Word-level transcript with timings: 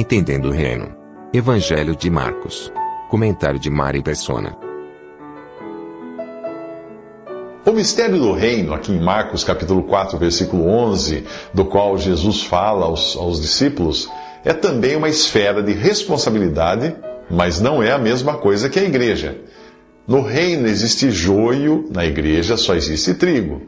Entendendo 0.00 0.50
o 0.50 0.52
Reino. 0.52 0.94
Evangelho 1.34 1.96
de 1.96 2.08
Marcos. 2.08 2.72
Comentário 3.10 3.58
de 3.58 3.68
Mari 3.68 4.00
Persona. 4.00 4.56
O 7.66 7.72
mistério 7.72 8.16
do 8.16 8.32
reino, 8.32 8.72
aqui 8.72 8.92
em 8.92 9.00
Marcos 9.00 9.42
capítulo 9.42 9.82
4, 9.82 10.16
versículo 10.16 10.68
11, 10.68 11.24
do 11.52 11.64
qual 11.64 11.98
Jesus 11.98 12.44
fala 12.44 12.86
aos, 12.86 13.16
aos 13.16 13.40
discípulos, 13.40 14.08
é 14.44 14.52
também 14.52 14.94
uma 14.94 15.08
esfera 15.08 15.64
de 15.64 15.72
responsabilidade, 15.72 16.94
mas 17.28 17.60
não 17.60 17.82
é 17.82 17.90
a 17.90 17.98
mesma 17.98 18.34
coisa 18.34 18.68
que 18.68 18.78
a 18.78 18.84
igreja. 18.84 19.36
No 20.06 20.22
reino 20.22 20.68
existe 20.68 21.10
joio, 21.10 21.88
na 21.92 22.06
igreja 22.06 22.56
só 22.56 22.76
existe 22.76 23.14
trigo. 23.14 23.62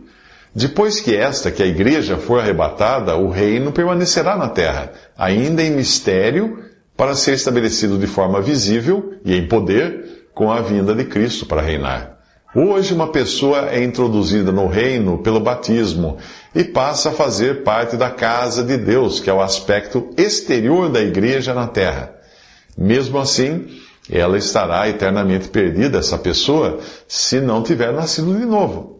Depois 0.54 1.00
que 1.00 1.14
esta, 1.14 1.50
que 1.50 1.62
a 1.62 1.66
igreja 1.66 2.16
for 2.16 2.40
arrebatada, 2.40 3.16
o 3.16 3.30
reino 3.30 3.70
permanecerá 3.70 4.36
na 4.36 4.48
terra, 4.48 4.92
ainda 5.16 5.62
em 5.62 5.70
mistério, 5.70 6.59
para 6.96 7.15
ser 7.15 7.34
estabelecido 7.34 7.96
de 7.96 8.06
forma 8.06 8.40
visível 8.40 9.15
e 9.24 9.34
em 9.34 9.46
poder 9.46 10.26
com 10.34 10.51
a 10.51 10.60
vinda 10.60 10.95
de 10.95 11.04
Cristo 11.04 11.46
para 11.46 11.62
reinar. 11.62 12.18
Hoje, 12.54 12.93
uma 12.93 13.12
pessoa 13.12 13.71
é 13.71 13.82
introduzida 13.84 14.51
no 14.51 14.66
reino 14.66 15.18
pelo 15.18 15.38
batismo 15.38 16.18
e 16.52 16.65
passa 16.65 17.10
a 17.10 17.12
fazer 17.12 17.62
parte 17.62 17.96
da 17.96 18.10
casa 18.10 18.65
de 18.65 18.76
Deus, 18.76 19.21
que 19.21 19.30
é 19.30 19.32
o 19.32 19.40
aspecto 19.40 20.10
exterior 20.16 20.88
da 20.88 21.01
igreja 21.01 21.54
na 21.54 21.68
terra. 21.68 22.12
Mesmo 22.76 23.18
assim, 23.18 23.68
ela 24.10 24.37
estará 24.37 24.88
eternamente 24.88 25.48
perdida, 25.48 25.98
essa 25.98 26.18
pessoa, 26.18 26.80
se 27.06 27.40
não 27.40 27.62
tiver 27.62 27.93
nascido 27.93 28.37
de 28.37 28.45
novo. 28.45 28.99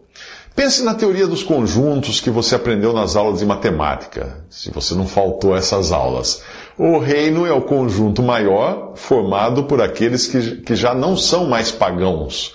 Pense 0.55 0.83
na 0.83 0.93
teoria 0.93 1.25
dos 1.25 1.43
conjuntos 1.43 2.19
que 2.19 2.29
você 2.29 2.55
aprendeu 2.55 2.93
nas 2.93 3.15
aulas 3.15 3.39
de 3.39 3.45
matemática, 3.45 4.43
se 4.49 4.69
você 4.69 4.93
não 4.93 5.07
faltou 5.07 5.55
essas 5.55 5.91
aulas. 5.91 6.43
O 6.77 6.97
reino 6.97 7.45
é 7.45 7.51
o 7.51 7.61
conjunto 7.61 8.21
maior 8.21 8.93
formado 8.95 9.63
por 9.63 9.81
aqueles 9.81 10.27
que, 10.27 10.57
que 10.57 10.75
já 10.75 10.93
não 10.93 11.15
são 11.15 11.45
mais 11.45 11.71
pagãos, 11.71 12.53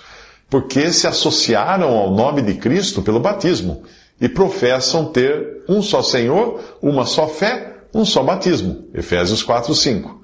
porque 0.49 0.93
se 0.93 1.07
associaram 1.07 1.89
ao 1.89 2.11
nome 2.11 2.41
de 2.41 2.53
Cristo 2.53 3.01
pelo 3.01 3.19
batismo 3.19 3.83
e 4.21 4.29
professam 4.29 5.05
ter 5.05 5.63
um 5.67 5.81
só 5.81 6.01
Senhor, 6.03 6.59
uma 6.81 7.05
só 7.05 7.27
fé, 7.27 7.77
um 7.93 8.05
só 8.05 8.21
batismo. 8.23 8.85
Efésios 8.93 9.41
4, 9.41 9.73
5 9.73 10.17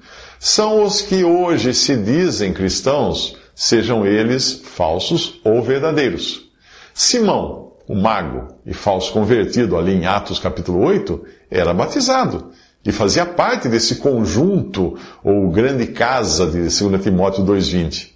são 0.44 0.84
os 0.84 1.00
que 1.00 1.24
hoje 1.24 1.72
se 1.72 1.96
dizem 1.96 2.52
cristãos, 2.52 3.34
sejam 3.54 4.04
eles 4.04 4.60
falsos 4.62 5.40
ou 5.42 5.62
verdadeiros. 5.62 6.50
Simão, 6.92 7.63
o 7.86 7.94
mago 7.94 8.48
e 8.64 8.72
falso 8.72 9.12
convertido 9.12 9.76
ali 9.76 9.92
em 9.94 10.06
Atos 10.06 10.38
capítulo 10.38 10.82
8, 10.82 11.24
era 11.50 11.74
batizado 11.74 12.50
e 12.84 12.92
fazia 12.92 13.24
parte 13.24 13.68
desse 13.68 13.96
conjunto 13.96 14.98
ou 15.22 15.50
grande 15.50 15.86
casa 15.86 16.46
de 16.46 16.60
2 16.60 17.02
Timóteo 17.02 17.44
2:20. 17.44 18.12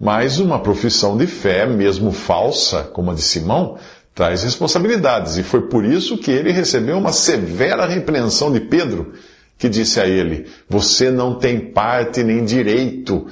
Mas 0.00 0.38
uma 0.38 0.60
profissão 0.60 1.16
de 1.16 1.26
fé, 1.26 1.66
mesmo 1.66 2.12
falsa, 2.12 2.84
como 2.84 3.10
a 3.10 3.14
de 3.14 3.22
Simão, 3.22 3.76
traz 4.14 4.44
responsabilidades, 4.44 5.36
e 5.36 5.42
foi 5.42 5.62
por 5.62 5.84
isso 5.84 6.18
que 6.18 6.30
ele 6.30 6.52
recebeu 6.52 6.96
uma 6.96 7.12
severa 7.12 7.84
repreensão 7.84 8.52
de 8.52 8.60
Pedro, 8.60 9.12
que 9.58 9.68
disse 9.68 10.00
a 10.00 10.06
ele: 10.06 10.46
Você 10.68 11.10
não 11.10 11.34
tem 11.34 11.58
parte 11.58 12.22
nem 12.22 12.44
direito 12.44 13.26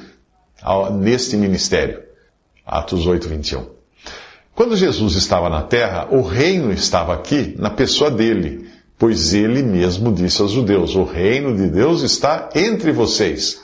neste 1.01 1.37
ministério. 1.37 2.03
Atos 2.67 3.07
8, 3.07 3.29
21. 3.29 3.76
Quando 4.57 4.75
Jesus 4.75 5.17
estava 5.17 5.51
na 5.51 5.61
terra, 5.61 6.09
o 6.11 6.23
reino 6.23 6.73
estava 6.73 7.13
aqui 7.13 7.55
na 7.59 7.69
pessoa 7.69 8.11
dele, 8.11 8.67
pois 8.99 9.35
ele 9.35 9.63
mesmo 9.63 10.11
disse 10.11 10.41
aos 10.41 10.51
judeus: 10.51 10.97
O 10.97 11.05
reino 11.05 11.55
de 11.55 11.69
Deus 11.69 12.01
está 12.01 12.49
entre 12.55 12.91
vocês. 12.91 13.61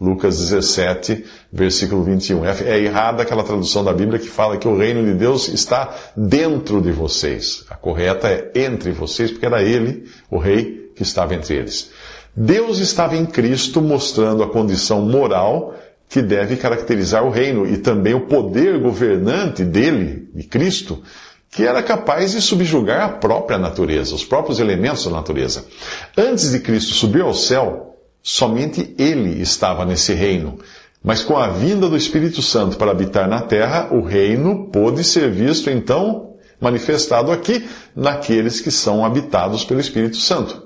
Lucas 0.00 0.38
17, 0.38 1.24
versículo 1.52 2.04
21. 2.04 2.44
É, 2.44 2.56
é 2.64 2.78
errada 2.78 3.24
aquela 3.24 3.42
tradução 3.42 3.82
da 3.82 3.92
Bíblia 3.92 4.20
que 4.20 4.28
fala 4.28 4.56
que 4.56 4.68
o 4.68 4.78
reino 4.78 5.04
de 5.04 5.14
Deus 5.14 5.48
está 5.48 5.92
dentro 6.16 6.80
de 6.80 6.92
vocês. 6.92 7.64
A 7.68 7.74
correta 7.74 8.28
é 8.28 8.52
entre 8.54 8.92
vocês, 8.92 9.32
porque 9.32 9.46
era 9.46 9.64
ele, 9.64 10.04
o 10.30 10.38
rei, 10.38 10.92
que 10.94 11.02
estava 11.02 11.34
entre 11.34 11.56
eles. 11.56 11.90
Deus 12.36 12.78
estava 12.78 13.16
em 13.16 13.26
Cristo 13.26 13.82
mostrando 13.82 14.44
a 14.44 14.48
condição 14.48 15.00
moral 15.00 15.74
que 16.16 16.22
deve 16.22 16.56
caracterizar 16.56 17.26
o 17.26 17.30
reino 17.30 17.66
e 17.66 17.76
também 17.76 18.14
o 18.14 18.22
poder 18.22 18.78
governante 18.78 19.62
dele, 19.62 20.30
de 20.34 20.44
Cristo, 20.44 21.02
que 21.50 21.62
era 21.62 21.82
capaz 21.82 22.32
de 22.32 22.40
subjugar 22.40 23.02
a 23.02 23.08
própria 23.10 23.58
natureza, 23.58 24.14
os 24.14 24.24
próprios 24.24 24.58
elementos 24.58 25.04
da 25.04 25.10
natureza. 25.10 25.66
Antes 26.16 26.52
de 26.52 26.60
Cristo 26.60 26.94
subir 26.94 27.20
ao 27.20 27.34
céu, 27.34 27.98
somente 28.22 28.94
ele 28.96 29.42
estava 29.42 29.84
nesse 29.84 30.14
reino. 30.14 30.58
Mas 31.04 31.20
com 31.20 31.36
a 31.36 31.48
vinda 31.48 31.86
do 31.86 31.98
Espírito 31.98 32.40
Santo 32.40 32.78
para 32.78 32.92
habitar 32.92 33.28
na 33.28 33.42
terra, 33.42 33.90
o 33.92 34.00
reino 34.00 34.70
pôde 34.72 35.04
ser 35.04 35.30
visto 35.30 35.68
então 35.68 36.36
manifestado 36.58 37.30
aqui 37.30 37.68
naqueles 37.94 38.58
que 38.58 38.70
são 38.70 39.04
habitados 39.04 39.66
pelo 39.66 39.80
Espírito 39.80 40.16
Santo. 40.16 40.65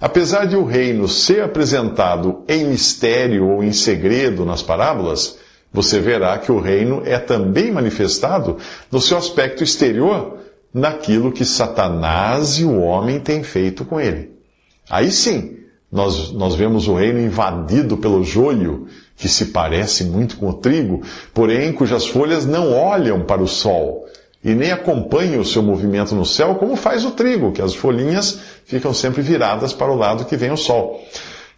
Apesar 0.00 0.46
de 0.46 0.56
o 0.56 0.64
reino 0.64 1.08
ser 1.08 1.42
apresentado 1.42 2.44
em 2.46 2.64
mistério 2.64 3.48
ou 3.48 3.64
em 3.64 3.72
segredo 3.72 4.44
nas 4.44 4.62
parábolas, 4.62 5.38
você 5.72 6.00
verá 6.00 6.36
que 6.38 6.52
o 6.52 6.60
reino 6.60 7.02
é 7.04 7.18
também 7.18 7.72
manifestado 7.72 8.58
no 8.90 9.00
seu 9.00 9.16
aspecto 9.16 9.64
exterior, 9.64 10.38
naquilo 10.72 11.32
que 11.32 11.44
Satanás 11.44 12.58
e 12.58 12.64
o 12.64 12.78
homem 12.80 13.18
têm 13.18 13.42
feito 13.42 13.84
com 13.84 13.98
ele. 13.98 14.32
Aí 14.90 15.10
sim, 15.10 15.56
nós, 15.90 16.30
nós 16.32 16.54
vemos 16.54 16.86
o 16.88 16.94
reino 16.94 17.18
invadido 17.18 17.96
pelo 17.96 18.22
joio, 18.22 18.86
que 19.16 19.28
se 19.28 19.46
parece 19.46 20.04
muito 20.04 20.36
com 20.36 20.50
o 20.50 20.54
trigo, 20.54 21.02
porém 21.32 21.72
cujas 21.72 22.06
folhas 22.06 22.44
não 22.44 22.72
olham 22.72 23.24
para 23.24 23.42
o 23.42 23.48
sol, 23.48 24.06
e 24.46 24.54
nem 24.54 24.70
acompanha 24.70 25.40
o 25.40 25.44
seu 25.44 25.60
movimento 25.60 26.14
no 26.14 26.24
céu, 26.24 26.54
como 26.54 26.76
faz 26.76 27.04
o 27.04 27.10
trigo, 27.10 27.50
que 27.50 27.60
as 27.60 27.74
folhinhas 27.74 28.38
ficam 28.64 28.94
sempre 28.94 29.20
viradas 29.20 29.72
para 29.72 29.90
o 29.90 29.96
lado 29.96 30.24
que 30.24 30.36
vem 30.36 30.52
o 30.52 30.56
sol. 30.56 31.04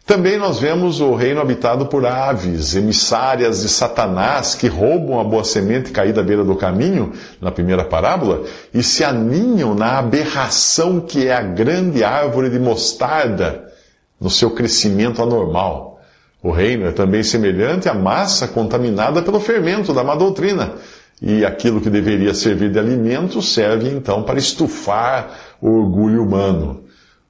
Também 0.06 0.38
nós 0.38 0.58
vemos 0.58 0.98
o 0.98 1.14
reino 1.14 1.38
habitado 1.38 1.84
por 1.84 2.06
aves, 2.06 2.74
emissárias 2.74 3.60
de 3.60 3.68
Satanás, 3.68 4.54
que 4.54 4.68
roubam 4.68 5.20
a 5.20 5.24
boa 5.24 5.44
semente 5.44 5.90
caída 5.90 6.22
à 6.22 6.24
beira 6.24 6.42
do 6.42 6.56
caminho, 6.56 7.12
na 7.42 7.50
primeira 7.50 7.84
parábola, 7.84 8.44
e 8.72 8.82
se 8.82 9.04
aninham 9.04 9.74
na 9.74 9.98
aberração 9.98 10.98
que 10.98 11.26
é 11.26 11.34
a 11.34 11.42
grande 11.42 12.02
árvore 12.02 12.48
de 12.48 12.58
mostarda, 12.58 13.70
no 14.18 14.30
seu 14.30 14.52
crescimento 14.52 15.22
anormal. 15.22 16.00
O 16.42 16.50
reino 16.50 16.86
é 16.86 16.92
também 16.92 17.22
semelhante 17.22 17.86
à 17.86 17.92
massa 17.92 18.48
contaminada 18.48 19.20
pelo 19.20 19.40
fermento 19.40 19.92
da 19.92 20.02
má 20.02 20.14
doutrina, 20.14 20.72
e 21.20 21.44
aquilo 21.44 21.80
que 21.80 21.90
deveria 21.90 22.32
servir 22.34 22.70
de 22.70 22.78
alimento 22.78 23.42
serve 23.42 23.88
então 23.88 24.22
para 24.22 24.38
estufar 24.38 25.56
o 25.60 25.68
orgulho 25.68 26.22
humano. 26.22 26.84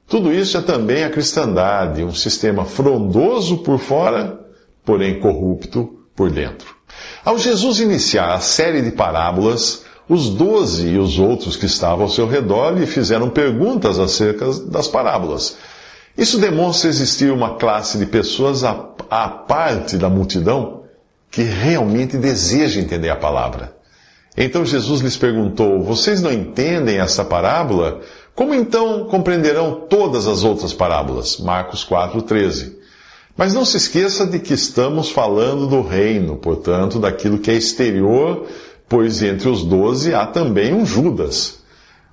Tudo 0.06 0.32
isso 0.32 0.56
é 0.56 0.62
também 0.62 1.04
a 1.04 1.10
cristandade, 1.10 2.02
um 2.02 2.14
sistema 2.14 2.64
frondoso 2.64 3.58
por 3.58 3.78
fora, 3.78 4.40
porém 4.84 5.20
corrupto 5.20 5.98
por 6.16 6.30
dentro. 6.30 6.74
Ao 7.24 7.38
Jesus 7.38 7.80
iniciar 7.80 8.32
a 8.32 8.40
série 8.40 8.82
de 8.82 8.90
parábolas, 8.90 9.84
os 10.08 10.30
doze 10.30 10.88
e 10.88 10.98
os 10.98 11.18
outros 11.18 11.56
que 11.56 11.66
estavam 11.66 12.04
ao 12.04 12.10
seu 12.10 12.26
redor 12.26 12.70
lhe 12.70 12.86
fizeram 12.86 13.28
perguntas 13.28 13.98
acerca 13.98 14.46
das 14.66 14.88
parábolas. 14.88 15.56
Isso 16.16 16.38
demonstra 16.38 16.88
existir 16.88 17.30
uma 17.30 17.56
classe 17.56 17.98
de 17.98 18.06
pessoas 18.06 18.64
à, 18.64 18.74
parte 19.28 19.96
da 19.96 20.08
multidão 20.08 20.82
que 21.30 21.42
realmente 21.42 22.16
deseja 22.16 22.80
entender 22.80 23.10
a 23.10 23.16
palavra. 23.16 23.77
Então 24.40 24.64
Jesus 24.64 25.00
lhes 25.00 25.16
perguntou: 25.16 25.82
Vocês 25.82 26.22
não 26.22 26.32
entendem 26.32 27.00
essa 27.00 27.24
parábola? 27.24 28.00
Como 28.36 28.54
então 28.54 29.04
compreenderão 29.06 29.86
todas 29.90 30.28
as 30.28 30.44
outras 30.44 30.72
parábolas? 30.72 31.38
Marcos 31.38 31.84
4:13. 31.84 32.78
Mas 33.36 33.52
não 33.52 33.64
se 33.64 33.76
esqueça 33.76 34.24
de 34.24 34.38
que 34.38 34.54
estamos 34.54 35.10
falando 35.10 35.66
do 35.66 35.82
reino, 35.82 36.36
portanto, 36.36 37.00
daquilo 37.00 37.38
que 37.38 37.50
é 37.50 37.54
exterior, 37.54 38.46
pois 38.88 39.22
entre 39.22 39.48
os 39.48 39.64
doze 39.64 40.14
há 40.14 40.24
também 40.24 40.72
um 40.72 40.86
Judas. 40.86 41.58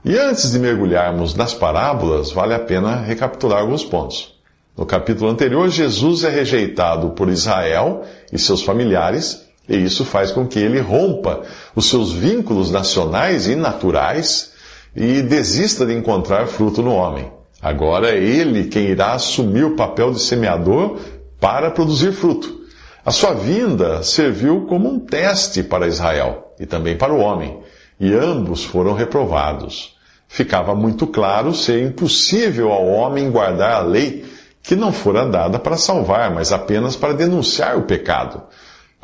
E 0.03 0.17
antes 0.17 0.51
de 0.51 0.57
mergulharmos 0.57 1.35
nas 1.35 1.53
parábolas, 1.53 2.31
vale 2.31 2.55
a 2.55 2.59
pena 2.59 2.95
recapitular 2.95 3.61
alguns 3.61 3.83
pontos. 3.83 4.35
No 4.77 4.85
capítulo 4.85 5.29
anterior, 5.29 5.69
Jesus 5.69 6.23
é 6.23 6.29
rejeitado 6.29 7.11
por 7.11 7.29
Israel 7.29 8.03
e 8.31 8.37
seus 8.37 8.61
familiares, 8.61 9.44
e 9.67 9.77
isso 9.77 10.05
faz 10.05 10.31
com 10.31 10.47
que 10.47 10.59
ele 10.59 10.79
rompa 10.79 11.41
os 11.75 11.89
seus 11.89 12.11
vínculos 12.11 12.71
nacionais 12.71 13.47
e 13.47 13.55
naturais 13.55 14.53
e 14.95 15.21
desista 15.21 15.85
de 15.85 15.93
encontrar 15.93 16.47
fruto 16.47 16.81
no 16.81 16.93
homem. 16.93 17.31
Agora 17.61 18.11
é 18.11 18.17
ele 18.17 18.65
quem 18.65 18.85
irá 18.85 19.13
assumir 19.13 19.63
o 19.63 19.75
papel 19.75 20.11
de 20.11 20.19
semeador 20.19 20.99
para 21.39 21.71
produzir 21.71 22.11
fruto. 22.11 22.61
A 23.03 23.11
sua 23.11 23.33
vinda 23.33 24.03
serviu 24.03 24.65
como 24.67 24.89
um 24.89 24.99
teste 24.99 25.63
para 25.63 25.87
Israel 25.87 26.53
e 26.59 26.65
também 26.65 26.97
para 26.97 27.13
o 27.13 27.19
homem, 27.19 27.59
e 27.99 28.13
ambos 28.13 28.63
foram 28.63 28.93
reprovados. 28.93 29.95
Ficava 30.27 30.73
muito 30.75 31.07
claro 31.07 31.53
ser 31.53 31.83
impossível 31.83 32.71
ao 32.71 32.85
homem 32.87 33.29
guardar 33.29 33.73
a 33.73 33.81
lei 33.81 34.25
que 34.61 34.75
não 34.75 34.91
fora 34.91 35.25
dada 35.25 35.59
para 35.59 35.77
salvar, 35.77 36.33
mas 36.33 36.51
apenas 36.51 36.95
para 36.95 37.13
denunciar 37.13 37.77
o 37.77 37.83
pecado. 37.83 38.41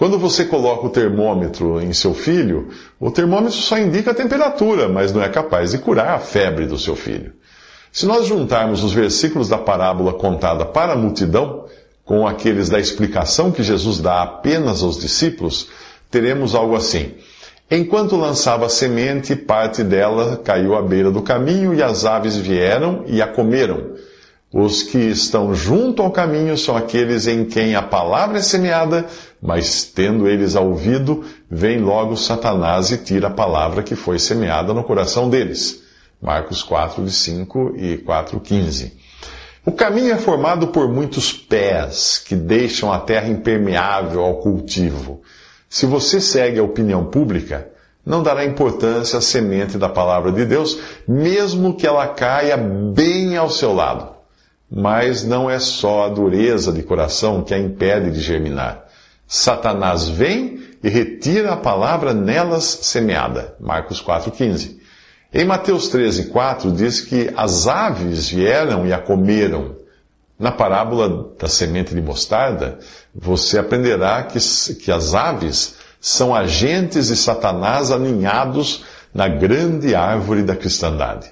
Quando 0.01 0.17
você 0.17 0.45
coloca 0.45 0.87
o 0.87 0.89
termômetro 0.89 1.79
em 1.79 1.93
seu 1.93 2.11
filho, 2.15 2.69
o 2.99 3.11
termômetro 3.11 3.59
só 3.59 3.77
indica 3.77 4.09
a 4.09 4.15
temperatura, 4.15 4.89
mas 4.89 5.13
não 5.13 5.21
é 5.21 5.29
capaz 5.29 5.69
de 5.69 5.77
curar 5.77 6.15
a 6.15 6.17
febre 6.17 6.65
do 6.65 6.75
seu 6.75 6.95
filho. 6.95 7.33
Se 7.91 8.07
nós 8.07 8.25
juntarmos 8.25 8.83
os 8.83 8.93
versículos 8.93 9.47
da 9.47 9.59
parábola 9.59 10.13
contada 10.13 10.65
para 10.65 10.93
a 10.93 10.95
multidão 10.95 11.65
com 12.03 12.27
aqueles 12.27 12.67
da 12.67 12.79
explicação 12.79 13.51
que 13.51 13.61
Jesus 13.61 13.99
dá 13.99 14.23
apenas 14.23 14.81
aos 14.81 14.99
discípulos, 14.99 15.67
teremos 16.09 16.55
algo 16.55 16.75
assim. 16.75 17.11
Enquanto 17.69 18.15
lançava 18.15 18.67
semente, 18.69 19.35
parte 19.35 19.83
dela 19.83 20.35
caiu 20.43 20.75
à 20.75 20.81
beira 20.81 21.11
do 21.11 21.21
caminho 21.21 21.75
e 21.75 21.83
as 21.83 22.05
aves 22.05 22.35
vieram 22.35 23.03
e 23.05 23.21
a 23.21 23.27
comeram. 23.27 23.91
Os 24.53 24.83
que 24.83 24.97
estão 24.97 25.55
junto 25.55 26.01
ao 26.01 26.11
caminho 26.11 26.57
são 26.57 26.75
aqueles 26.75 27.25
em 27.25 27.45
quem 27.45 27.73
a 27.73 27.81
palavra 27.81 28.39
é 28.39 28.41
semeada, 28.41 29.05
mas 29.41 29.85
tendo 29.85 30.27
eles 30.27 30.57
a 30.57 30.59
ouvido, 30.59 31.23
vem 31.49 31.79
logo 31.79 32.17
Satanás 32.17 32.91
e 32.91 32.97
tira 32.97 33.27
a 33.27 33.31
palavra 33.31 33.81
que 33.81 33.95
foi 33.95 34.19
semeada 34.19 34.73
no 34.73 34.83
coração 34.83 35.29
deles. 35.29 35.83
Marcos 36.21 36.61
4, 36.63 37.09
5 37.09 37.75
e 37.77 37.97
4, 37.99 38.39
15. 38.41 38.93
O 39.65 39.71
caminho 39.71 40.13
é 40.13 40.17
formado 40.17 40.67
por 40.67 40.89
muitos 40.89 41.31
pés 41.31 42.21
que 42.23 42.35
deixam 42.35 42.91
a 42.91 42.99
terra 42.99 43.29
impermeável 43.29 44.21
ao 44.21 44.35
cultivo. 44.35 45.21
Se 45.69 45.85
você 45.85 46.19
segue 46.19 46.59
a 46.59 46.63
opinião 46.63 47.05
pública, 47.05 47.69
não 48.05 48.21
dará 48.21 48.43
importância 48.43 49.19
à 49.19 49.21
semente 49.21 49.77
da 49.77 49.87
palavra 49.87 50.29
de 50.29 50.43
Deus, 50.43 50.77
mesmo 51.07 51.77
que 51.77 51.87
ela 51.87 52.05
caia 52.09 52.57
bem 52.57 53.37
ao 53.37 53.49
seu 53.49 53.71
lado. 53.71 54.20
Mas 54.71 55.23
não 55.25 55.49
é 55.49 55.59
só 55.59 56.05
a 56.05 56.09
dureza 56.09 56.71
de 56.71 56.81
coração 56.81 57.43
que 57.43 57.53
a 57.53 57.59
impede 57.59 58.11
de 58.11 58.21
germinar. 58.21 58.85
Satanás 59.27 60.07
vem 60.07 60.61
e 60.83 60.89
retira 60.89 61.53
a 61.53 61.57
palavra 61.57 62.13
nelas 62.13 62.63
semeada. 62.63 63.55
Marcos 63.59 64.01
4,15. 64.01 64.79
Em 65.33 65.45
Mateus 65.45 65.89
13, 65.89 66.25
4 66.25 66.71
diz 66.71 67.01
que 67.01 67.31
as 67.35 67.67
aves 67.67 68.29
vieram 68.29 68.85
e 68.85 68.93
a 68.93 68.99
comeram. 68.99 69.75
Na 70.37 70.51
parábola 70.51 71.33
da 71.39 71.47
semente 71.47 71.93
de 71.93 72.01
mostarda, 72.01 72.79
você 73.13 73.59
aprenderá 73.59 74.23
que, 74.23 74.39
que 74.75 74.91
as 74.91 75.13
aves 75.13 75.75
são 75.99 76.33
agentes 76.33 77.07
de 77.07 77.15
Satanás 77.15 77.91
aninhados 77.91 78.83
na 79.13 79.27
grande 79.27 79.93
árvore 79.93 80.41
da 80.41 80.55
cristandade. 80.55 81.31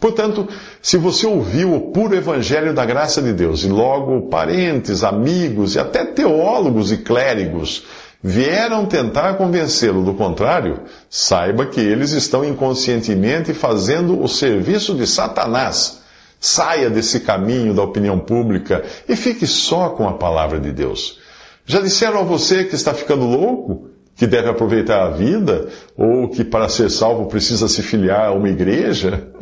Portanto, 0.00 0.46
se 0.80 0.96
você 0.96 1.26
ouviu 1.26 1.74
o 1.74 1.90
puro 1.90 2.14
evangelho 2.14 2.72
da 2.72 2.84
graça 2.84 3.20
de 3.20 3.32
Deus 3.32 3.64
e 3.64 3.68
logo 3.68 4.28
parentes, 4.28 5.02
amigos 5.02 5.74
e 5.74 5.78
até 5.80 6.04
teólogos 6.04 6.92
e 6.92 6.98
clérigos 6.98 7.84
vieram 8.22 8.86
tentar 8.86 9.34
convencê-lo 9.34 10.04
do 10.04 10.14
contrário, 10.14 10.82
saiba 11.10 11.66
que 11.66 11.80
eles 11.80 12.12
estão 12.12 12.44
inconscientemente 12.44 13.52
fazendo 13.52 14.22
o 14.22 14.28
serviço 14.28 14.94
de 14.94 15.06
Satanás. 15.06 15.98
Saia 16.40 16.88
desse 16.88 17.20
caminho 17.20 17.74
da 17.74 17.82
opinião 17.82 18.20
pública 18.20 18.84
e 19.08 19.16
fique 19.16 19.46
só 19.46 19.90
com 19.90 20.08
a 20.08 20.14
palavra 20.14 20.60
de 20.60 20.70
Deus. 20.70 21.18
Já 21.66 21.80
disseram 21.80 22.20
a 22.20 22.22
você 22.22 22.62
que 22.64 22.76
está 22.76 22.94
ficando 22.94 23.24
louco? 23.24 23.90
Que 24.18 24.26
deve 24.26 24.48
aproveitar 24.48 25.04
a 25.04 25.10
vida? 25.10 25.68
Ou 25.96 26.28
que 26.28 26.42
para 26.42 26.68
ser 26.68 26.90
salvo 26.90 27.26
precisa 27.26 27.68
se 27.68 27.82
filiar 27.82 28.26
a 28.26 28.32
uma 28.32 28.48
igreja? 28.48 29.28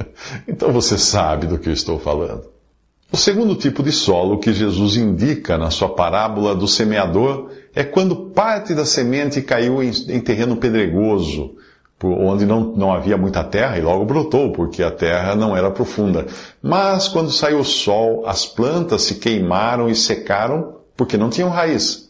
Então 0.49 0.73
você 0.73 0.97
sabe 0.97 1.47
do 1.47 1.59
que 1.59 1.69
eu 1.69 1.75
estou 1.75 1.99
falando. 1.99 2.45
O 3.13 3.17
segundo 3.17 3.55
tipo 3.55 3.83
de 3.83 3.93
solo 3.93 4.39
que 4.39 4.53
Jesus 4.53 4.97
indica 4.97 5.59
na 5.59 5.71
sua 5.71 5.91
parábola 5.91 6.55
do 6.55 6.67
semeador 6.67 7.51
é 7.75 7.85
quando 7.85 8.31
parte 8.31 8.75
da 8.75 8.85
semente 8.87 9.43
caiu 9.43 9.83
em, 9.83 10.21
terreno 10.21 10.57
pedregoso, 10.57 11.55
onde 12.03 12.47
não, 12.47 12.73
não 12.75 12.93
havia 12.93 13.17
muita 13.17 13.45
terra 13.45 13.79
e 13.79 13.83
logo 13.83 14.07
brotou, 14.07 14.53
porque 14.53 14.83
a 14.83 14.91
terra 14.91 15.35
não 15.35 15.57
era 15.57 15.71
profunda. 15.71 16.27
Mas 16.63 17.09
quando 17.09 17.31
saiu 17.31 17.61
o 17.61 17.65
sol, 17.65 18.27
as 18.27 18.47
plantas 18.47 19.03
se 19.03 19.17
queimaram 19.17 19.89
e 19.89 19.95
secaram 19.95 20.77
porque 20.97 21.17
não 21.17 21.31
tinham 21.31 21.51
raiz. 21.51 22.06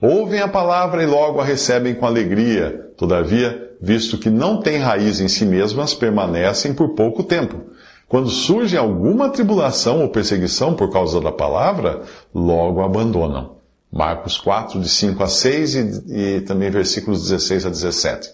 Ouvem 0.00 0.40
a 0.40 0.48
palavra 0.48 1.02
e 1.02 1.06
logo 1.06 1.40
a 1.40 1.44
recebem 1.44 1.94
com 1.94 2.06
alegria. 2.06 2.90
Todavia, 2.96 3.70
visto 3.78 4.16
que 4.16 4.30
não 4.30 4.60
têm 4.60 4.78
raiz 4.78 5.20
em 5.20 5.28
si 5.28 5.44
mesmas, 5.44 5.92
permanecem 5.92 6.72
por 6.72 6.94
pouco 6.94 7.22
tempo. 7.22 7.60
Quando 8.08 8.30
surge 8.30 8.78
alguma 8.78 9.28
tribulação 9.28 10.00
ou 10.00 10.08
perseguição 10.08 10.74
por 10.74 10.90
causa 10.90 11.20
da 11.20 11.30
palavra, 11.30 12.02
logo 12.34 12.82
abandonam. 12.82 13.56
Marcos 13.92 14.38
4, 14.38 14.80
de 14.80 14.88
5 14.88 15.22
a 15.22 15.26
6 15.26 15.74
e, 15.74 16.02
e 16.08 16.40
também 16.40 16.70
versículos 16.70 17.28
16 17.28 17.66
a 17.66 17.68
17. 17.68 18.30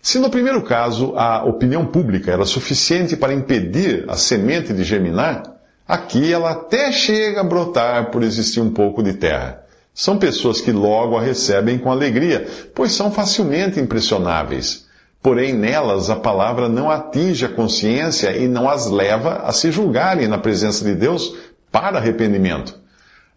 Se 0.00 0.20
no 0.20 0.30
primeiro 0.30 0.62
caso 0.62 1.14
a 1.16 1.44
opinião 1.44 1.84
pública 1.84 2.30
era 2.30 2.44
suficiente 2.44 3.16
para 3.16 3.34
impedir 3.34 4.04
a 4.08 4.16
semente 4.16 4.72
de 4.72 4.84
germinar, 4.84 5.42
aqui 5.86 6.32
ela 6.32 6.50
até 6.52 6.92
chega 6.92 7.40
a 7.40 7.44
brotar 7.44 8.10
por 8.10 8.22
existir 8.22 8.60
um 8.60 8.70
pouco 8.70 9.02
de 9.02 9.14
terra. 9.14 9.61
São 9.94 10.16
pessoas 10.16 10.60
que 10.60 10.72
logo 10.72 11.16
a 11.16 11.20
recebem 11.20 11.78
com 11.78 11.90
alegria, 11.90 12.46
pois 12.74 12.92
são 12.92 13.10
facilmente 13.10 13.78
impressionáveis. 13.78 14.86
Porém, 15.22 15.52
nelas 15.52 16.10
a 16.10 16.16
palavra 16.16 16.68
não 16.68 16.90
atinge 16.90 17.44
a 17.44 17.48
consciência 17.48 18.36
e 18.36 18.48
não 18.48 18.68
as 18.68 18.90
leva 18.90 19.42
a 19.44 19.52
se 19.52 19.70
julgarem 19.70 20.26
na 20.26 20.38
presença 20.38 20.84
de 20.84 20.94
Deus 20.94 21.34
para 21.70 21.98
arrependimento. 21.98 22.80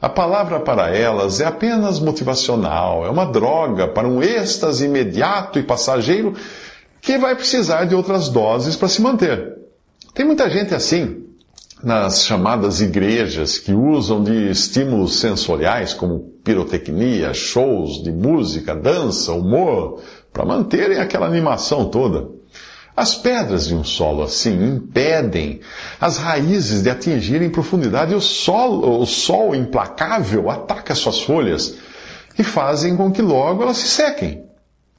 A 0.02 0.10
palavra 0.10 0.60
para 0.60 0.96
elas 0.96 1.40
é 1.42 1.46
apenas 1.46 2.00
motivacional, 2.00 3.06
é 3.06 3.10
uma 3.10 3.26
droga 3.26 3.88
para 3.88 4.08
um 4.08 4.22
êxtase 4.22 4.86
imediato 4.86 5.60
e 5.60 5.64
passageiro 5.64 6.34
que 7.02 7.18
vai 7.18 7.36
precisar 7.36 7.86
de 7.86 7.96
outras 7.96 8.30
doses 8.30 8.76
para 8.76 8.88
se 8.88 9.02
manter. 9.02 9.56
Tem 10.14 10.26
muita 10.26 10.50
gente 10.50 10.74
assim 10.74 11.25
nas 11.84 12.26
chamadas 12.26 12.82
igrejas 12.82 13.58
que 13.58 13.74
usam 13.74 14.24
de 14.24 14.50
estímulos 14.50 15.20
sensoriais 15.20 15.94
como 15.94 16.32
pirotecnia, 16.44 17.34
shows 17.34 18.02
de 18.04 18.12
música, 18.12 18.76
dança, 18.76 19.34
humor, 19.34 20.02
para 20.32 20.46
manterem 20.46 21.00
aquela 21.00 21.26
animação 21.28 21.90
toda. 21.90 22.28
As 22.96 23.14
pedras 23.14 23.68
de 23.68 23.76
um 23.76 23.84
solo 23.84 24.24
assim 24.24 24.54
impedem 24.64 25.60
as 26.00 26.18
raízes 26.18 26.82
de 26.82 26.90
atingirem 26.90 27.50
profundidade 27.50 28.14
e 28.14 28.16
o 28.16 28.22
sol, 28.22 29.02
o 29.02 29.06
sol 29.06 29.54
implacável 29.54 30.50
ataca 30.50 30.96
suas 30.96 31.20
folhas 31.20 31.76
e 32.40 32.44
fazem 32.44 32.96
com 32.96 33.12
que 33.12 33.22
logo 33.22 33.64
elas 33.64 33.78
se 33.78 33.90
sequem. 33.90 34.45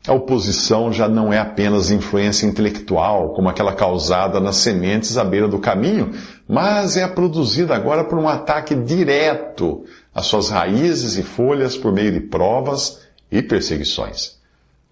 A 0.07 0.13
oposição 0.13 0.93
já 0.93 1.09
não 1.09 1.33
é 1.33 1.39
apenas 1.39 1.91
influência 1.91 2.47
intelectual, 2.47 3.31
como 3.31 3.49
aquela 3.49 3.73
causada 3.73 4.39
nas 4.39 4.57
sementes 4.57 5.19
à 5.19 5.25
beira 5.25 5.49
do 5.49 5.59
caminho, 5.59 6.13
mas 6.49 6.97
é 6.97 7.09
produzida 7.09 7.75
agora 7.75 8.05
por 8.05 8.17
um 8.17 8.29
ataque 8.29 8.73
direto 8.77 9.85
às 10.15 10.27
suas 10.27 10.49
raízes 10.49 11.17
e 11.17 11.25
folhas 11.25 11.77
por 11.77 11.93
meio 11.93 12.13
de 12.13 12.21
provas 12.21 13.01
e 13.33 13.43
perseguições. 13.43 14.37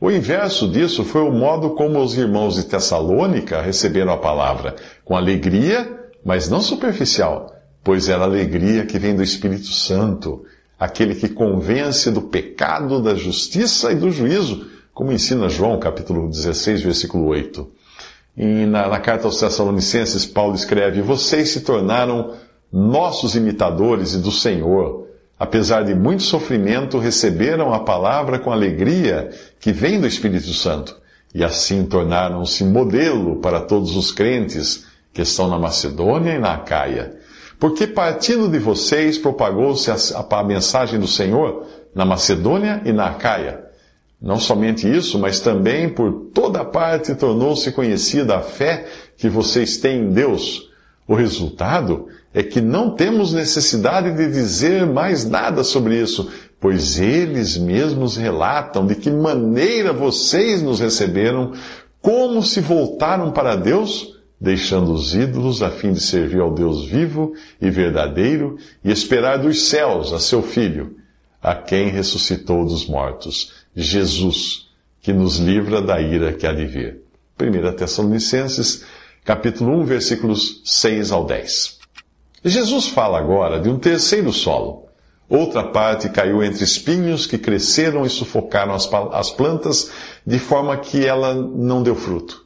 O 0.01 0.11
inverso 0.11 0.69
disso 0.69 1.05
foi 1.05 1.23
o 1.23 1.33
modo 1.33 1.71
como 1.71 2.03
os 2.03 2.19
irmãos 2.19 2.57
de 2.57 2.65
Tessalônica 2.65 3.63
receberam 3.63 4.13
a 4.13 4.19
palavra, 4.19 4.75
com 5.05 5.17
alegria, 5.17 5.97
mas 6.25 6.49
não 6.49 6.61
superficial, 6.61 7.55
pois 7.85 8.09
era 8.09 8.25
alegria 8.25 8.85
que 8.85 8.99
vem 8.99 9.15
do 9.15 9.23
Espírito 9.23 9.69
Santo, 9.69 10.45
aquele 10.79 11.15
que 11.15 11.29
convence 11.29 12.11
do 12.11 12.23
pecado, 12.23 13.01
da 13.01 13.15
justiça 13.15 13.93
e 13.93 13.95
do 13.95 14.11
juízo, 14.11 14.74
como 14.95 15.13
ensina 15.13 15.49
João, 15.49 15.79
capítulo 15.79 16.29
16, 16.29 16.83
versículo 16.83 17.27
8. 17.27 17.69
E 18.37 18.67
na, 18.67 18.89
na 18.89 19.01
carta 19.01 19.27
aos 19.27 19.39
Tessalonicenses, 19.39 20.25
Paulo 20.25 20.55
escreve: 20.55 21.03
Vocês 21.03 21.51
se 21.51 21.61
tornaram 21.61 22.35
nossos 22.73 23.35
imitadores 23.35 24.15
e 24.15 24.19
do 24.19 24.33
Senhor 24.33 25.05
apesar 25.39 25.85
de 25.85 25.95
muito 25.95 26.23
sofrimento, 26.23 26.99
receberam 26.99 27.73
a 27.75 27.81
palavra 27.81 28.39
com 28.39 28.53
alegria 28.53 29.31
que 29.61 29.73
vem 29.73 30.01
do 30.01 30.07
Espírito 30.07 30.53
Santo. 30.53 31.03
e 31.35 31.43
assim 31.43 31.85
tornaram-se 31.85 32.63
modelo 32.63 33.41
para 33.41 33.61
todos 33.61 33.97
os 33.97 34.13
crentes 34.13 34.87
que 35.13 35.21
estão 35.23 35.49
na 35.49 35.59
Macedônia 35.59 36.35
e 36.35 36.39
na 36.39 36.55
Acaia. 36.55 37.17
Porque 37.59 37.89
partindo 37.89 38.49
de 38.49 38.61
vocês 38.61 39.19
propagou-se 39.19 39.91
a, 39.91 39.97
a, 40.17 40.41
a 40.41 40.45
mensagem 40.45 41.01
do 41.01 41.09
Senhor 41.09 41.67
na 41.93 42.05
Macedônia 42.05 42.81
e 42.85 42.93
na 42.93 43.07
Acaia. 43.07 43.64
Não 44.21 44.39
somente 44.39 44.89
isso, 44.89 45.19
mas 45.19 45.41
também 45.41 45.89
por 45.89 46.31
toda 46.33 46.65
parte 46.65 47.15
tornou-se 47.15 47.71
conhecida 47.73 48.37
a 48.37 48.41
fé 48.41 48.87
que 49.17 49.29
vocês 49.29 49.77
têm 49.77 50.03
em 50.03 50.11
Deus. 50.11 50.71
O 51.07 51.15
resultado 51.15 52.07
é 52.33 52.43
que 52.43 52.61
não 52.61 52.91
temos 52.91 53.33
necessidade 53.33 54.13
de 54.17 54.27
dizer 54.31 54.87
mais 54.87 55.25
nada 55.25 55.63
sobre 55.63 56.01
isso, 56.01 56.29
pois 56.59 56.99
eles 56.99 57.59
mesmos 57.59 58.17
relatam 58.17 58.87
de 58.87 58.95
que 58.95 59.11
maneira 59.11 59.93
vocês 59.93 60.63
nos 60.63 60.81
receberam, 60.81 61.53
como 62.01 62.43
se 62.43 62.61
voltaram 62.61 63.31
para 63.31 63.55
Deus, 63.55 64.19
deixando 64.41 64.93
os 64.93 65.15
ídolos 65.15 65.63
a 65.63 65.71
fim 65.71 65.93
de 65.93 66.01
servir 66.01 66.41
ao 66.41 66.53
Deus 66.53 66.85
vivo 66.87 67.35
e 67.61 67.71
verdadeiro 67.71 68.57
e 68.83 68.91
esperar 68.91 69.39
dos 69.39 69.69
céus 69.69 70.13
a 70.13 70.19
seu 70.19 70.43
Filho, 70.43 70.97
a 71.43 71.55
quem 71.55 71.89
ressuscitou 71.89 72.65
dos 72.65 72.87
mortos, 72.87 73.53
Jesus, 73.75 74.69
que 75.01 75.13
nos 75.13 75.39
livra 75.39 75.83
da 75.83 76.01
ira 76.01 76.33
que 76.33 76.47
há 76.47 76.53
de 76.53 76.67
vir. 76.67 77.03
1 77.41 77.77
Tessalonicenses, 77.77 78.85
capítulo 79.25 79.81
1, 79.81 79.85
versículos 79.85 80.63
6 80.65 81.11
ao 81.13 81.27
10. 81.27 81.79
Jesus 82.45 82.89
fala 82.89 83.19
agora 83.19 83.61
de 83.61 83.69
um 83.69 83.79
terceiro 83.79 84.33
solo. 84.33 84.85
Outra 85.29 85.65
parte 85.65 86.09
caiu 86.11 86.45
entre 86.45 86.63
espinhos 86.63 87.27
que 87.27 87.39
cresceram 87.39 88.05
e 88.05 88.11
sufocaram 88.11 88.75
as, 88.75 88.89
as 89.13 89.31
plantas, 89.31 89.91
de 90.27 90.39
forma 90.39 90.77
que 90.77 91.05
ela 91.05 91.35
não 91.35 91.83
deu 91.83 91.95
fruto. 91.95 92.45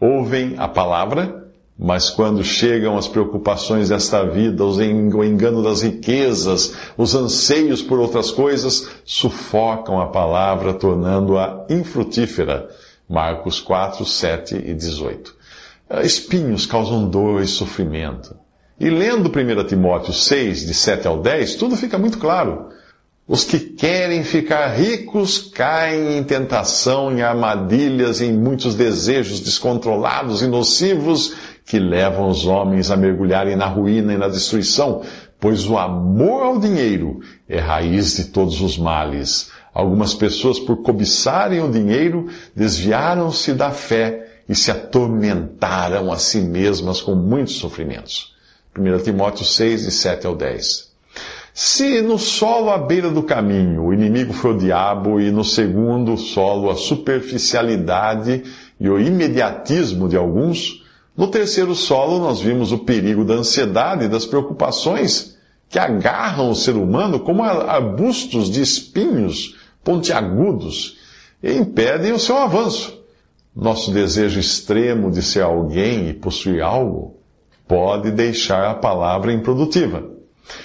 Ouvem 0.00 0.54
a 0.58 0.68
palavra, 0.68 1.37
mas 1.78 2.10
quando 2.10 2.42
chegam 2.42 2.98
as 2.98 3.06
preocupações 3.06 3.88
desta 3.90 4.24
vida, 4.24 4.64
o 4.64 5.24
engano 5.24 5.62
das 5.62 5.82
riquezas, 5.82 6.74
os 6.96 7.14
anseios 7.14 7.80
por 7.80 8.00
outras 8.00 8.32
coisas, 8.32 8.88
sufocam 9.04 10.00
a 10.00 10.08
palavra, 10.08 10.74
tornando-a 10.74 11.66
infrutífera. 11.70 12.68
Marcos 13.08 13.60
4, 13.60 14.04
7 14.04 14.56
e 14.56 14.74
18. 14.74 15.34
Espinhos 16.02 16.66
causam 16.66 17.08
dor 17.08 17.40
e 17.42 17.46
sofrimento. 17.46 18.34
E 18.80 18.90
lendo 18.90 19.28
1 19.30 19.64
Timóteo 19.64 20.12
6, 20.12 20.66
de 20.66 20.74
7 20.74 21.06
ao 21.06 21.20
10, 21.20 21.54
tudo 21.54 21.76
fica 21.76 21.96
muito 21.96 22.18
claro. 22.18 22.70
Os 23.28 23.44
que 23.44 23.60
querem 23.60 24.24
ficar 24.24 24.68
ricos 24.68 25.50
caem 25.54 26.16
em 26.16 26.24
tentação, 26.24 27.12
em 27.12 27.20
armadilhas, 27.20 28.22
em 28.22 28.32
muitos 28.32 28.74
desejos 28.74 29.40
descontrolados 29.40 30.40
e 30.40 30.46
nocivos 30.46 31.34
que 31.66 31.78
levam 31.78 32.30
os 32.30 32.46
homens 32.46 32.90
a 32.90 32.96
mergulharem 32.96 33.54
na 33.54 33.66
ruína 33.66 34.14
e 34.14 34.16
na 34.16 34.28
destruição, 34.28 35.02
pois 35.38 35.68
o 35.68 35.76
amor 35.76 36.42
ao 36.42 36.58
dinheiro 36.58 37.20
é 37.46 37.58
raiz 37.58 38.16
de 38.16 38.24
todos 38.24 38.62
os 38.62 38.78
males. 38.78 39.50
Algumas 39.74 40.14
pessoas, 40.14 40.58
por 40.58 40.78
cobiçarem 40.78 41.60
o 41.60 41.70
dinheiro, 41.70 42.28
desviaram-se 42.56 43.52
da 43.52 43.70
fé 43.70 44.26
e 44.48 44.54
se 44.54 44.70
atormentaram 44.70 46.10
a 46.10 46.16
si 46.16 46.40
mesmas 46.40 47.02
com 47.02 47.14
muitos 47.14 47.56
sofrimentos. 47.56 48.34
1 48.74 49.02
Timóteo 49.02 49.44
6, 49.44 49.82
de 49.82 49.90
7 49.90 50.26
ao 50.26 50.34
10. 50.34 50.87
Se 51.60 52.00
no 52.02 52.20
solo 52.20 52.70
à 52.70 52.78
beira 52.78 53.10
do 53.10 53.20
caminho 53.20 53.86
o 53.86 53.92
inimigo 53.92 54.32
foi 54.32 54.52
o 54.52 54.56
diabo 54.56 55.20
e 55.20 55.32
no 55.32 55.44
segundo 55.44 56.16
solo 56.16 56.70
a 56.70 56.76
superficialidade 56.76 58.44
e 58.78 58.88
o 58.88 58.96
imediatismo 58.96 60.08
de 60.08 60.16
alguns, 60.16 60.84
no 61.16 61.26
terceiro 61.26 61.74
solo 61.74 62.20
nós 62.20 62.40
vimos 62.40 62.70
o 62.70 62.78
perigo 62.78 63.24
da 63.24 63.34
ansiedade 63.34 64.04
e 64.04 64.08
das 64.08 64.24
preocupações 64.24 65.36
que 65.68 65.80
agarram 65.80 66.48
o 66.48 66.54
ser 66.54 66.76
humano 66.76 67.18
como 67.18 67.42
arbustos 67.42 68.48
de 68.48 68.62
espinhos 68.62 69.56
pontiagudos 69.82 70.96
e 71.42 71.54
impedem 71.54 72.12
o 72.12 72.20
seu 72.20 72.38
avanço. 72.38 73.02
Nosso 73.52 73.90
desejo 73.90 74.38
extremo 74.38 75.10
de 75.10 75.22
ser 75.22 75.42
alguém 75.42 76.08
e 76.08 76.14
possuir 76.14 76.62
algo 76.62 77.16
pode 77.66 78.12
deixar 78.12 78.70
a 78.70 78.74
palavra 78.74 79.32
improdutiva. 79.32 80.17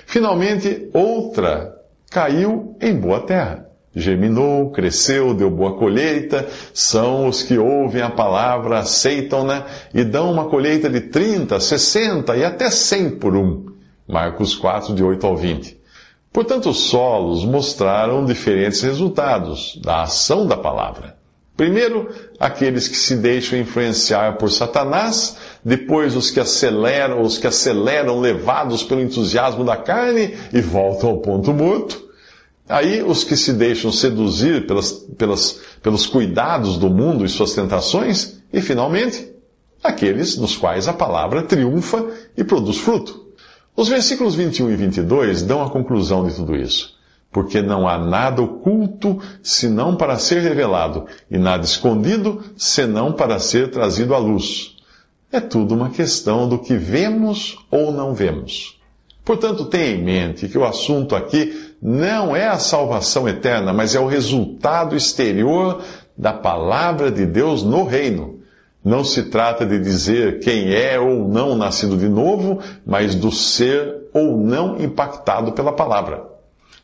Finalmente, 0.05 0.89
outra 0.93 1.75
caiu 2.11 2.75
em 2.81 2.95
boa 2.95 3.21
terra. 3.21 3.67
Germinou, 3.95 4.71
cresceu, 4.71 5.35
deu 5.35 5.51
boa 5.51 5.77
colheita, 5.77 6.47
são 6.73 7.27
os 7.27 7.43
que 7.43 7.59
ouvem 7.59 8.01
a 8.01 8.09
palavra, 8.09 8.79
aceitam-na 8.79 9.65
e 9.93 10.03
dão 10.03 10.31
uma 10.31 10.45
colheita 10.45 10.89
de 10.89 11.01
30, 11.01 11.59
60 11.59 12.35
e 12.35 12.43
até 12.43 12.71
100 12.71 13.17
por 13.17 13.35
um. 13.35 13.65
Marcos 14.07 14.55
4, 14.55 14.95
de 14.95 15.03
8 15.03 15.27
ao 15.27 15.37
20. 15.37 15.79
Portanto, 16.31 16.71
os 16.71 16.89
solos 16.89 17.45
mostraram 17.45 18.25
diferentes 18.25 18.81
resultados 18.81 19.79
da 19.83 20.01
ação 20.01 20.47
da 20.47 20.57
palavra. 20.57 21.15
Primeiro, 21.63 22.09
aqueles 22.37 22.89
que 22.89 22.97
se 22.97 23.15
deixam 23.15 23.57
influenciar 23.57 24.33
por 24.33 24.51
Satanás, 24.51 25.37
depois 25.63 26.13
os 26.13 26.29
que 26.29 26.41
aceleram, 26.41 27.21
os 27.21 27.37
que 27.37 27.47
aceleram 27.47 28.19
levados 28.19 28.83
pelo 28.83 28.99
entusiasmo 28.99 29.63
da 29.63 29.77
carne 29.77 30.35
e 30.51 30.59
voltam 30.59 31.11
ao 31.11 31.19
ponto 31.19 31.53
morto. 31.53 32.03
Aí 32.67 33.01
os 33.01 33.23
que 33.23 33.37
se 33.37 33.53
deixam 33.53 33.93
seduzir 33.93 34.67
pelas, 34.67 34.91
pelas, 35.17 35.61
pelos 35.81 36.05
cuidados 36.05 36.75
do 36.75 36.89
mundo 36.89 37.23
e 37.23 37.29
suas 37.29 37.53
tentações, 37.53 38.41
e 38.51 38.59
finalmente, 38.59 39.31
aqueles 39.81 40.35
nos 40.35 40.57
quais 40.57 40.89
a 40.89 40.93
palavra 40.93 41.43
triunfa 41.43 42.05
e 42.35 42.43
produz 42.43 42.77
fruto. 42.79 43.25
Os 43.73 43.87
versículos 43.87 44.35
21 44.35 44.69
e 44.69 44.75
22 44.75 45.43
dão 45.43 45.63
a 45.63 45.69
conclusão 45.69 46.27
de 46.27 46.35
tudo 46.35 46.57
isso 46.57 47.01
porque 47.33 47.61
não 47.61 47.87
há 47.87 47.97
nada 47.97 48.41
oculto 48.41 49.19
senão 49.41 49.95
para 49.95 50.19
ser 50.19 50.41
revelado, 50.41 51.05
e 51.29 51.37
nada 51.37 51.65
escondido 51.65 52.41
senão 52.55 53.11
para 53.11 53.39
ser 53.39 53.71
trazido 53.71 54.13
à 54.13 54.19
luz. 54.19 54.75
É 55.31 55.41
tudo 55.41 55.73
uma 55.73 55.89
questão 55.89 56.47
do 56.47 56.59
que 56.59 56.75
vemos 56.75 57.57
ou 57.71 57.91
não 57.91 58.13
vemos. 58.13 58.79
Portanto, 59.25 59.65
tenha 59.65 59.95
em 59.95 60.03
mente 60.03 60.47
que 60.47 60.57
o 60.57 60.63
assunto 60.63 61.15
aqui 61.15 61.73
não 61.81 62.35
é 62.35 62.47
a 62.47 62.59
salvação 62.59 63.27
eterna, 63.27 63.73
mas 63.73 63.95
é 63.95 63.99
o 63.99 64.05
resultado 64.05 64.95
exterior 64.95 65.81
da 66.15 66.33
palavra 66.33 67.09
de 67.09 67.25
Deus 67.25 67.63
no 67.63 67.83
reino. 67.83 68.41
Não 68.85 69.03
se 69.03 69.23
trata 69.23 69.65
de 69.65 69.79
dizer 69.79 70.39
quem 70.39 70.73
é 70.73 70.99
ou 70.99 71.27
não 71.27 71.55
nascido 71.55 71.97
de 71.97 72.09
novo, 72.09 72.59
mas 72.85 73.15
do 73.15 73.31
ser 73.31 74.09
ou 74.13 74.37
não 74.37 74.79
impactado 74.79 75.53
pela 75.53 75.71
palavra. 75.71 76.32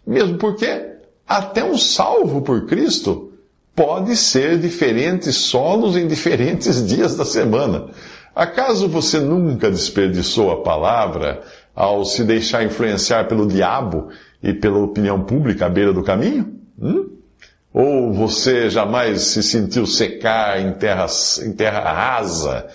Mesmo 0.06 0.38
porque 0.38 0.89
até 1.27 1.63
um 1.63 1.77
salvo 1.77 2.41
por 2.41 2.65
Cristo 2.65 3.34
pode 3.75 4.15
ser 4.18 4.58
diferentes 4.58 5.36
solos 5.36 5.96
em 5.96 6.08
diferentes 6.08 6.84
dias 6.88 7.15
da 7.15 7.24
semana. 7.24 7.89
Acaso 8.36 8.88
você 8.88 9.20
nunca 9.20 9.70
desperdiçou 9.70 10.51
a 10.51 10.62
palavra 10.62 11.41
ao 11.75 12.03
se 12.03 12.24
deixar 12.24 12.63
influenciar 12.63 13.27
pelo 13.27 13.48
diabo 13.48 14.10
e 14.41 14.53
pela 14.53 14.79
opinião 14.79 15.24
pública 15.24 15.65
à 15.65 15.70
beira 15.70 15.94
do 15.94 16.03
caminho? 16.03 16.60
Hum? 16.82 17.10
Ou 17.74 18.12
você 18.12 18.70
jamais 18.70 19.22
se 19.22 19.44
sentiu 19.44 19.86
secar 19.86 20.60
em 20.60 20.74
terra, 20.74 21.06
em 21.46 21.53
terra 21.53 21.79
rasa, 21.82 22.68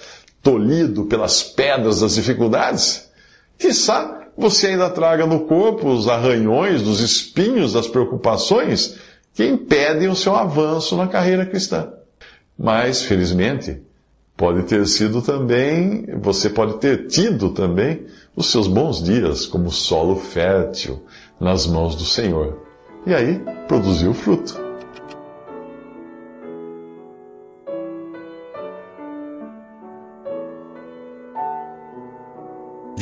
tolhido 0.43 1.07
pelas 1.07 1.43
pedras 1.43 2.01
das 2.01 2.15
dificuldades? 2.15 3.11
Quizá 3.59 4.24
você 4.37 4.69
ainda 4.69 4.91
traga 4.91 5.27
no 5.27 5.41
corpo 5.41 5.89
os 5.89 6.09
arranhões, 6.09 6.83
os 6.83 7.01
espinhos 7.01 7.73
das 7.73 7.87
preocupações 7.87 8.97
que 9.33 9.45
impedem 9.45 10.09
o 10.09 10.17
seu 10.17 10.35
avanço 10.35 10.97
na 10.97 11.07
carreira 11.07 11.45
cristã. 11.45 11.93
Mas, 12.59 13.03
felizmente, 13.03 13.83
pode 14.37 14.63
ter 14.65 14.87
sido 14.87 15.23
também, 15.23 16.07
você 16.21 16.49
pode 16.49 16.79
ter 16.79 17.07
tido 17.09 17.51
também 17.51 18.07
os 18.37 18.47
seus 18.51 18.67
bons 18.67 19.03
dias 19.03 19.47
como 19.47 19.71
solo 19.71 20.17
fértil 20.17 21.03
nas 21.41 21.67
mãos 21.67 21.95
do 21.95 22.05
Senhor. 22.05 22.63
E 23.07 23.15
aí, 23.15 23.41
produziu 23.67 24.15
fruto. 24.15 24.64